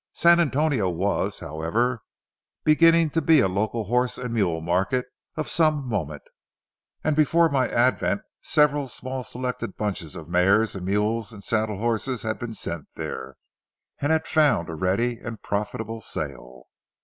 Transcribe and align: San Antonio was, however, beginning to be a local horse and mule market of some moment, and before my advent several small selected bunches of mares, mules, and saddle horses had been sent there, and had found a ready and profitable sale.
San 0.13 0.39
Antonio 0.39 0.89
was, 0.89 1.41
however, 1.41 2.01
beginning 2.63 3.11
to 3.11 3.21
be 3.21 3.39
a 3.39 3.47
local 3.47 3.83
horse 3.83 4.17
and 4.17 4.33
mule 4.33 4.59
market 4.59 5.05
of 5.37 5.47
some 5.47 5.87
moment, 5.87 6.23
and 7.03 7.15
before 7.15 7.49
my 7.49 7.69
advent 7.69 8.21
several 8.41 8.87
small 8.87 9.23
selected 9.23 9.77
bunches 9.77 10.15
of 10.15 10.27
mares, 10.27 10.73
mules, 10.81 11.31
and 11.31 11.43
saddle 11.43 11.77
horses 11.77 12.23
had 12.23 12.39
been 12.39 12.55
sent 12.55 12.87
there, 12.95 13.35
and 13.99 14.11
had 14.11 14.25
found 14.25 14.69
a 14.69 14.73
ready 14.73 15.19
and 15.19 15.43
profitable 15.43 16.01
sale. 16.01 16.63